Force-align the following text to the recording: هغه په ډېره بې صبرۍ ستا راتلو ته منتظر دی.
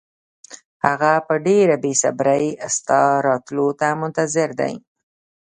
هغه 0.85 1.13
په 1.27 1.33
ډېره 1.47 1.75
بې 1.83 1.93
صبرۍ 2.01 2.45
ستا 2.75 3.01
راتلو 3.27 3.67
ته 3.79 3.87
منتظر 4.01 4.49
دی. 4.59 4.73